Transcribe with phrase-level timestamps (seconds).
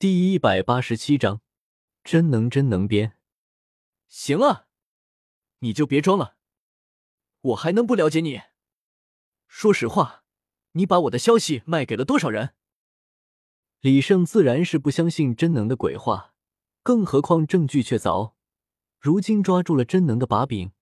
[0.00, 1.42] 第一百八十七章，
[2.02, 3.18] 真能真能编。
[4.08, 4.66] 行了，
[5.58, 6.38] 你就别装了，
[7.42, 8.40] 我还能不了解你？
[9.46, 10.24] 说实话，
[10.72, 12.54] 你把我的消息卖给了多少人？
[13.80, 16.32] 李胜自然是不相信真能的鬼话，
[16.82, 18.32] 更何况证据确凿，
[18.98, 20.72] 如今抓住了真能的把柄，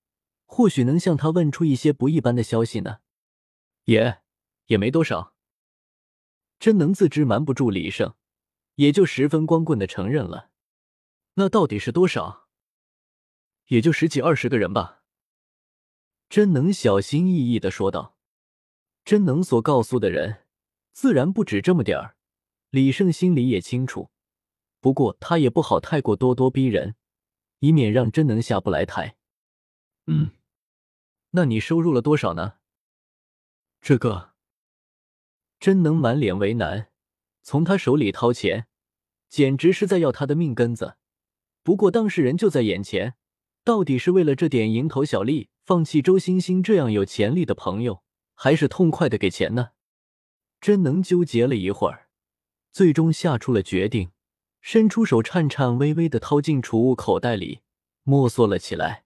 [0.45, 3.01] 或许能向他问出一些不一般的消息呢。
[3.87, 4.21] 也
[4.67, 5.35] 也没多少。
[6.61, 8.15] 真能自知瞒不住李胜，
[8.79, 10.51] 也就十分光棍的承认了。
[11.35, 12.49] 那到底是多少？
[13.67, 15.03] 也就十几二十个人吧。
[16.29, 18.17] 真能小心翼翼的说道。
[19.05, 20.45] 真能所告诉的人，
[20.93, 22.17] 自然不止这么点儿。
[22.71, 24.11] 李胜心里也清楚，
[24.81, 26.95] 不过他也不好太过咄咄逼人，
[27.59, 29.17] 以免让真能下不来台。
[30.07, 30.31] 嗯，
[31.31, 32.59] 那你收入了多少呢？
[33.81, 34.35] 这个
[35.59, 36.93] 真能满脸为难，
[37.43, 38.68] 从他手里掏钱，
[39.29, 40.97] 简直是在要他的命根子。
[41.63, 43.15] 不过当事人就在眼前，
[43.65, 48.03] 到底是为了这点蝇头小利放弃周星星这样有潜力的朋友，
[48.35, 49.71] 还是痛快的给钱呢？
[50.61, 52.09] 真能纠结了一会儿，
[52.73, 54.11] 最终下出了决定，
[54.61, 57.61] 伸出手颤颤巍巍的掏进储物口袋里，
[58.03, 59.05] 摸索了起来。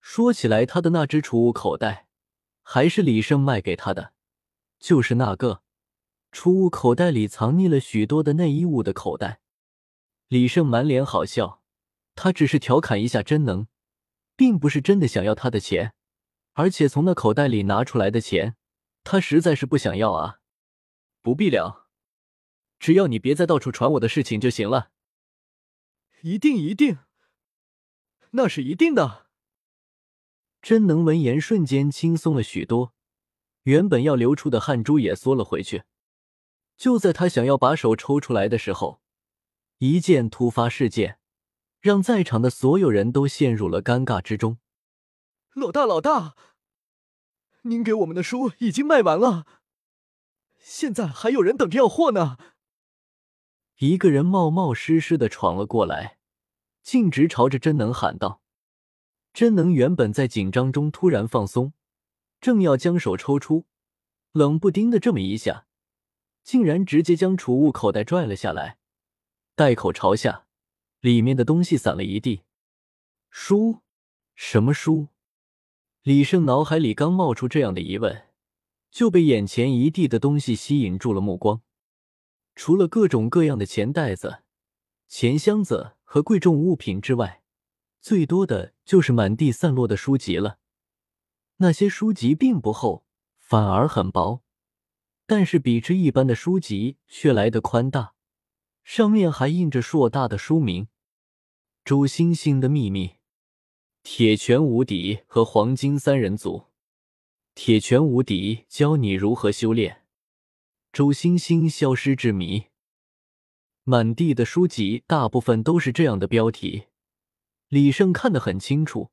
[0.00, 2.08] 说起来，他的那只储物口袋。
[2.64, 4.12] 还是李胜卖给他的，
[4.78, 5.62] 就是那个
[6.30, 9.41] 储物口袋里藏匿了许多的内衣物的口袋。
[10.32, 11.62] 李胜满脸好笑，
[12.14, 13.66] 他只是调侃一下真能，
[14.34, 15.92] 并不是真的想要他的钱，
[16.54, 18.56] 而且从那口袋里拿出来的钱，
[19.04, 20.38] 他实在是不想要啊。
[21.20, 21.86] 不必了，
[22.78, 24.90] 只要你别再到处传我的事情就行了。
[26.22, 27.00] 一定一定，
[28.30, 29.26] 那是一定的。
[30.62, 32.94] 真能闻言，瞬间轻松了许多，
[33.64, 35.82] 原本要流出的汗珠也缩了回去。
[36.78, 39.01] 就在他想要把手抽出来的时候，
[39.84, 41.18] 一件突发事件
[41.80, 44.58] 让在场的所有人都陷入了尴尬之中。
[45.54, 46.36] 老大，老大，
[47.62, 49.44] 您给我们的书已经卖完了，
[50.60, 52.36] 现在还有人等着要货呢。
[53.78, 56.18] 一个人冒冒失失的闯了过来，
[56.84, 58.40] 径直朝着真能喊道。
[59.32, 61.72] 真能原本在紧张中突然放松，
[62.40, 63.66] 正要将手抽出，
[64.30, 65.66] 冷不丁的这么一下，
[66.44, 68.78] 竟然直接将储物口袋拽了下来，
[69.54, 70.46] 袋口朝下，
[71.00, 72.42] 里面的东西散了一地。
[73.28, 73.80] 书？
[74.34, 75.08] 什么书？
[76.02, 78.28] 李胜脑海里刚冒出这样的疑问，
[78.90, 81.60] 就被眼前一地的东西吸引住了目光。
[82.54, 84.42] 除了各种各样的钱袋子、
[85.06, 87.40] 钱箱子和贵重物品之外。
[88.00, 90.58] 最多的就是满地散落的书籍了。
[91.58, 93.04] 那些书籍并不厚，
[93.38, 94.42] 反而很薄，
[95.24, 98.14] 但是比之一般的书籍却来得宽大，
[98.84, 100.84] 上面还印着硕大的书名：
[101.84, 103.08] 《周星星的秘密》
[104.02, 106.58] 《铁拳无敌》和《黄金三人组》。
[107.54, 109.94] 《铁拳无敌》教你如何修炼，
[110.92, 112.60] 《周星星消失之谜》。
[113.84, 116.84] 满地的书籍大部分都是这样的标题。
[117.68, 119.10] 李胜看得很清楚，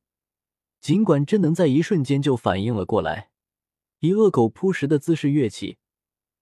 [0.79, 3.31] 尽管真能在一瞬间就反应了过来，
[3.99, 5.77] 以恶狗扑食的姿势跃起，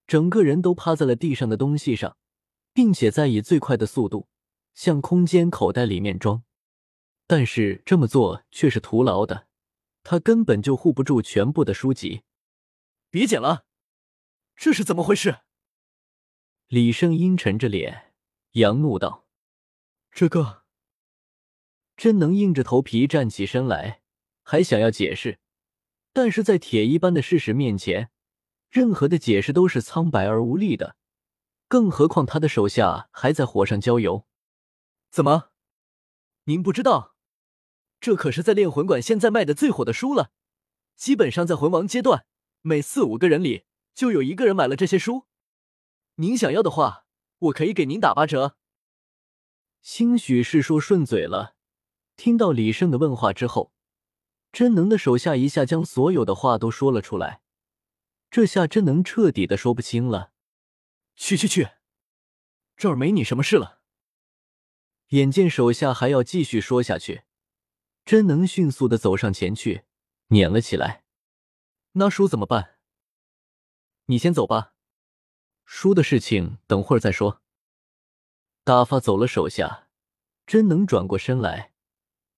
[0.06, 2.17] 整个人都趴在了地上的东西上，
[2.78, 4.28] 并且在以最快的速度
[4.72, 6.44] 向空间口袋里面装，
[7.26, 9.48] 但是这么做却是徒劳的，
[10.04, 12.22] 他根本就护不住全部的书籍。
[13.10, 13.64] 别捡了，
[14.54, 15.38] 这是怎么回事？
[16.68, 18.12] 李胜阴沉着脸，
[18.52, 19.26] 扬怒道
[20.12, 20.62] ：“这个。”
[21.98, 24.02] 真能硬着头皮站起身来，
[24.44, 25.40] 还想要解释，
[26.12, 28.12] 但是在铁一般的事实面前，
[28.70, 30.94] 任何的解释都是苍白而无力的。
[31.68, 34.26] 更何况他的手下还在火上浇油。
[35.10, 35.50] 怎么，
[36.44, 37.14] 您不知道？
[38.00, 40.30] 这可是在炼魂馆现在卖的最火的书了，
[40.96, 42.26] 基本上在魂王阶段，
[42.62, 43.64] 每四五个人里
[43.94, 45.26] 就有一个人买了这些书。
[46.16, 47.04] 您想要的话，
[47.38, 48.56] 我可以给您打八折。
[49.82, 51.54] 兴许是说顺嘴了。
[52.16, 53.72] 听到李胜的问话之后，
[54.52, 57.42] 真能的手下一下将所有的话都说了出来。
[58.30, 60.32] 这下真能彻底的说不清了。
[61.18, 61.70] 去去去，
[62.76, 63.80] 这儿没你什么事了。
[65.08, 67.24] 眼见手下还要继续说下去，
[68.04, 69.82] 真能迅速的走上前去，
[70.28, 71.04] 撵了起来。
[71.92, 72.78] 那书怎么办？
[74.06, 74.74] 你先走吧，
[75.64, 77.42] 书的事情等会儿再说。
[78.62, 79.88] 打发走了手下，
[80.46, 81.72] 真能转过身来。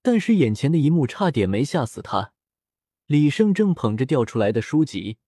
[0.00, 2.32] 但是眼前的一幕差点没吓死他。
[3.04, 5.18] 李胜正捧着掉出来的书籍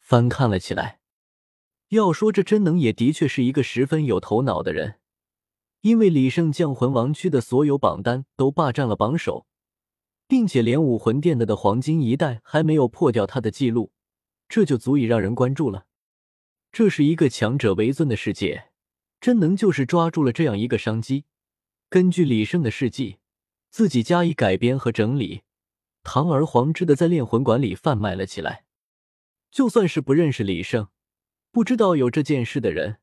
[0.00, 1.00] 翻看了起来。
[1.88, 4.96] 要说这真能也的确是一个十分有头脑的人，
[5.80, 9.46] 因为李胜将魂王区的所有榜单都霸占了榜首，
[10.26, 13.92] 并且连武魂殿的的黄金一代还没有破掉他的记录，
[14.48, 15.86] 这就足以让人关注了。
[16.70, 18.68] 这是一个强者为尊的世界，
[19.18, 21.24] 真能就是抓住了这样一个商机，
[21.88, 23.16] 根据李胜的事迹，
[23.70, 25.40] 自己加以改编和整理，
[26.02, 28.66] 堂而皇之的在炼魂馆里贩卖了起来。
[29.50, 30.88] 就算是不认识李胜，
[31.58, 32.98] 不知道有这件事的人。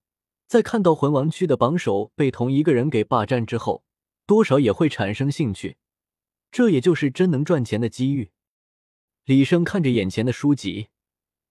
[0.47, 3.83] 在看到魂王区的榜首被同一个人给霸占之后，
[4.25, 5.75] 多少也会产生兴趣。
[6.53, 8.31] 这也就是真能赚钱的机遇。
[9.25, 10.87] 李生看着眼前的书籍，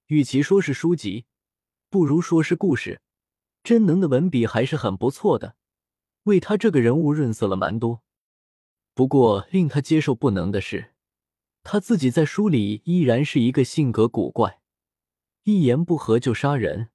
[0.06, 1.26] 与其说是书籍，
[1.90, 3.02] 不如说是故事。
[3.62, 5.56] 真能的文笔还是很不错的，
[6.22, 8.02] 为他这个人物润色了蛮多。
[8.94, 10.94] 不过令他接受不能的是，
[11.62, 14.62] 他自己在书里依然是一个性格古怪，
[15.42, 16.88] 一言不合就杀人。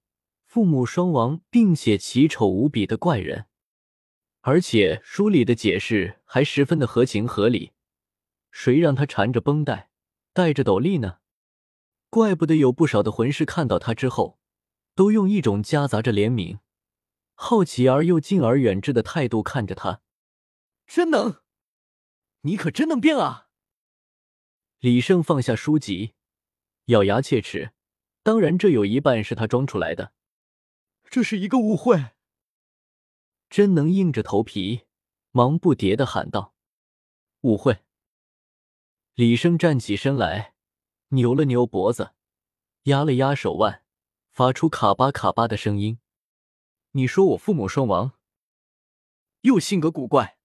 [0.49, 3.45] 父母双亡，并且奇丑无比的怪人，
[4.41, 7.73] 而且书里的解释还十分的合情合理。
[8.49, 9.91] 谁让他缠着绷带，
[10.33, 11.19] 戴着斗笠呢？
[12.09, 14.39] 怪不得有不少的魂师看到他之后，
[14.95, 16.57] 都用一种夹杂着怜悯、
[17.35, 20.01] 好奇而又敬而远之的态度看着他。
[20.87, 21.41] 真能，
[22.41, 23.49] 你可真能变啊！
[24.79, 26.15] 李胜放下书籍，
[26.85, 27.73] 咬牙切齿。
[28.23, 30.13] 当然，这有一半是他装出来的。
[31.09, 32.11] 这是一个误会，
[33.49, 34.85] 真能硬着头皮，
[35.31, 36.53] 忙不迭的喊道
[37.41, 37.79] ：“误会！”
[39.15, 40.53] 李生站起身来，
[41.07, 42.13] 扭了扭脖子，
[42.83, 43.83] 压了压手腕，
[44.29, 45.97] 发出卡巴卡巴的声音
[46.93, 48.13] ：“你说我父母双亡，
[49.41, 50.37] 又性格古怪，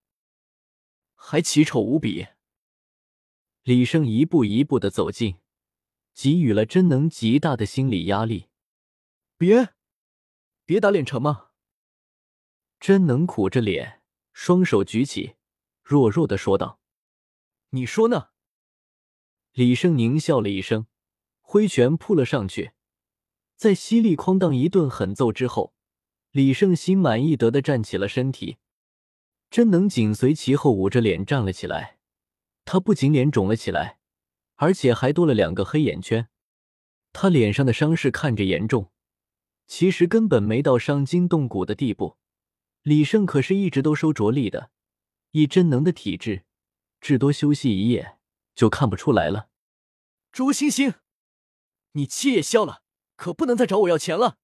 [1.15, 2.29] 还奇丑无比。”
[3.65, 5.37] 李生一步一步的走近，
[6.15, 8.49] 给予了真能极大的心理压力。
[9.37, 9.75] 别。
[10.67, 11.49] 别打脸成吗？
[12.81, 14.03] 真能苦着脸，
[14.33, 15.37] 双手举起，
[15.83, 16.81] 弱弱的说道
[17.71, 18.29] ：“你说呢？”
[19.53, 20.87] 李胜狞笑了一声，
[21.41, 22.73] 挥拳扑了上去，
[23.57, 25.75] 在犀利哐当一顿狠揍之后，
[26.31, 28.57] 李胜心满意得的站起了身体。
[29.51, 31.99] 真能紧随其后，捂着脸站了起来。
[32.65, 34.01] 他不仅脸肿了起来，
[34.57, 36.29] 而且还多了两个黑眼圈。
[37.13, 38.91] 他脸上的伤势看着严重。
[39.67, 42.19] 其实根本没到伤筋动骨的地步，
[42.83, 44.71] 李胜可是一直都收着力的。
[45.33, 46.45] 以真能的体质，
[47.01, 48.19] 至多休息一夜
[48.55, 49.49] 就看不出来了。
[50.31, 50.95] 朱星星，
[51.93, 52.83] 你气也消了，
[53.17, 54.39] 可不能再找我要钱了。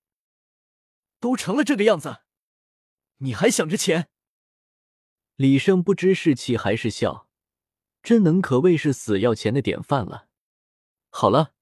[1.21, 2.23] 都成了这个样子，
[3.19, 4.09] 你还想着钱？
[5.37, 7.29] 李胜不知是气还是笑，
[8.03, 10.29] 真能可谓是死要钱的典范了。
[11.11, 11.55] 好了，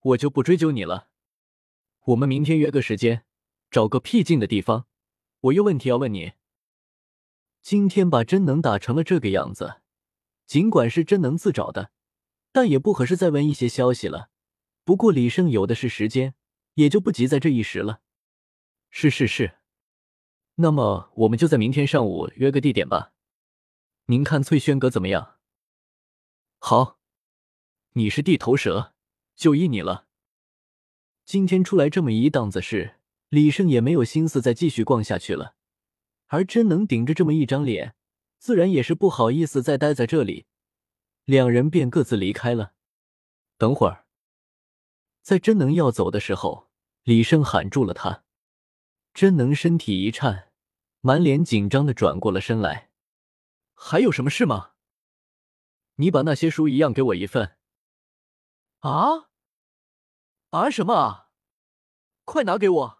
[0.00, 1.07] 我就不追究你了。
[2.08, 3.26] 我们明天约个时间，
[3.70, 4.86] 找个僻静的地方。
[5.40, 6.32] 我有问题要问你。
[7.60, 9.82] 今天把真能打成了这个样子，
[10.46, 11.90] 尽管是真能自找的，
[12.50, 14.30] 但也不合适再问一些消息了。
[14.84, 16.34] 不过李胜有的是时间，
[16.74, 18.00] 也就不急在这一时了。
[18.88, 19.58] 是是是，
[20.54, 23.12] 那么我们就在明天上午约个地点吧。
[24.06, 25.36] 您看翠轩阁怎么样？
[26.58, 26.98] 好，
[27.92, 28.94] 你是地头蛇，
[29.36, 30.07] 就依你了。
[31.28, 32.94] 今天出来这么一档子事，
[33.28, 35.56] 李胜也没有心思再继续逛下去了。
[36.28, 37.94] 而真能顶着这么一张脸，
[38.38, 40.46] 自然也是不好意思再待在这里。
[41.26, 42.72] 两人便各自离开了。
[43.58, 44.06] 等会儿，
[45.20, 46.70] 在真能要走的时候，
[47.02, 48.24] 李胜喊住了他。
[49.12, 50.50] 真能身体一颤，
[51.02, 52.88] 满脸紧张的转过了身来。
[53.74, 54.70] 还有什么事吗？
[55.96, 57.58] 你把那些书一样给我一份。
[58.78, 59.27] 啊？
[60.50, 61.28] 啊什么啊！
[62.24, 62.97] 快拿给我！